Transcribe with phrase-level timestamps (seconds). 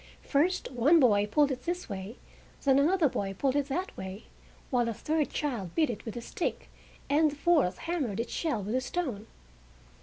[0.23, 2.17] First one boy pulled it this way,
[2.63, 4.23] then another boy pulled it that way,
[4.71, 6.69] while a third child beat it with a stick,
[7.07, 9.27] and the fourth hammered its shell with a stone.